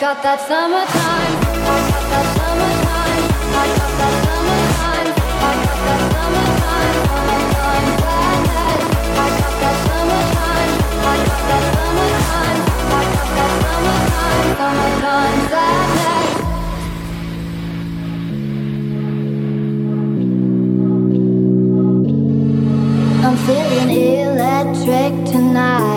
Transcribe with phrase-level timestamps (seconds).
[0.00, 1.36] got that summertime.
[1.46, 3.24] I got that summertime.
[3.56, 5.08] I got that summertime.
[5.40, 6.96] I got that summertime.
[7.08, 8.84] Summertime sadness.
[9.16, 10.72] I got that summertime.
[11.00, 12.60] I got that summertime.
[12.92, 14.48] I got that summertime.
[14.60, 16.36] Summertime sadness.
[23.24, 25.95] I'm feeling electric tonight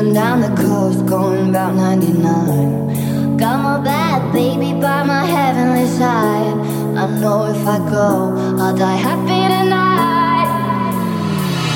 [0.00, 3.36] cruising down the coast, going about 99.
[3.36, 6.56] Got my bad baby by my heavenly side.
[6.96, 10.48] I know if I go, I'll die happy tonight.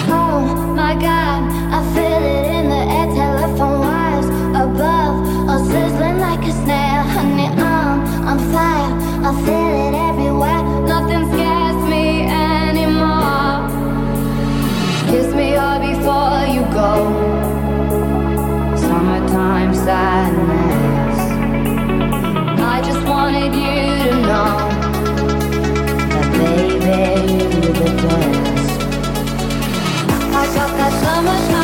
[0.09, 0.41] Oh
[0.75, 4.29] my god, I feel it in the air, telephone wires
[4.65, 5.15] above,
[5.49, 7.03] all sizzling like a snail.
[7.15, 8.91] Honey, I'm on fire,
[9.29, 10.63] I feel it everywhere.
[10.87, 13.69] Nothing scares me anymore.
[15.11, 17.44] Kiss me all before you go.
[19.87, 20.31] I
[22.83, 23.61] just wanted you
[24.05, 24.57] to know
[26.09, 26.97] that, baby,
[27.35, 28.17] you were the.
[30.33, 31.64] I got that summertime.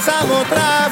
[0.00, 0.89] essa outra